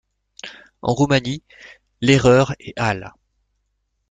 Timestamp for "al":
2.75-3.13